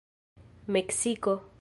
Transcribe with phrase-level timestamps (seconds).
[0.67, 1.33] meksiko